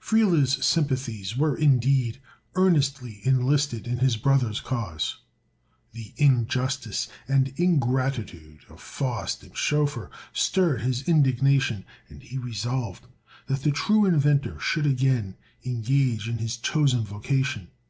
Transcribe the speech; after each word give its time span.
Friele's 0.00 0.64
sympathies 0.64 1.36
were 1.36 1.54
indeed 1.54 2.18
earnestly 2.54 3.20
enlisted 3.22 3.86
in 3.86 3.98
his 3.98 4.16
brother's 4.16 4.58
cause. 4.58 5.18
The 5.92 6.14
injustice 6.16 7.06
and 7.28 7.52
ingratitude 7.58 8.60
of 8.70 8.80
Faust 8.80 9.42
and 9.42 9.54
Schoeffer 9.54 10.10
stirred 10.32 10.80
his 10.80 11.06
indignation, 11.06 11.84
and 12.08 12.22
he 12.22 12.38
resolved 12.38 13.08
that 13.46 13.60
the 13.60 13.72
true 13.72 14.06
inventor 14.06 14.58
should 14.58 14.86
again 14.86 15.36
engage 15.66 16.30
in 16.30 16.38
his 16.38 16.56
chosen 16.56 17.04
vocation. 17.04 17.68